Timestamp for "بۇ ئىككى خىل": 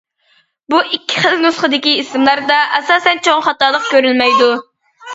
0.73-1.37